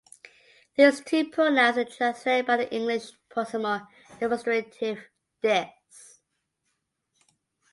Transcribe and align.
These 0.75 1.01
two 1.01 1.29
pronouns 1.29 1.77
are 1.77 1.85
translated 1.85 2.47
by 2.47 2.57
the 2.57 2.73
English 2.75 3.11
proximal 3.29 3.87
demonstrative 4.19 4.97
"this". 5.41 5.67